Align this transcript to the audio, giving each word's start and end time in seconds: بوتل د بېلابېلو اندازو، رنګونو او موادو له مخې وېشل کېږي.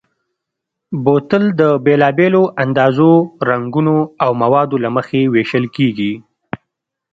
بوتل 1.03 1.43
د 1.59 1.61
بېلابېلو 1.85 2.43
اندازو، 2.63 3.11
رنګونو 3.49 3.95
او 4.23 4.31
موادو 4.41 4.75
له 4.83 4.89
مخې 4.95 5.21
وېشل 5.33 5.65
کېږي. 5.75 6.13